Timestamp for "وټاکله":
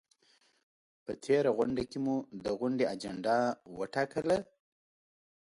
3.77-4.37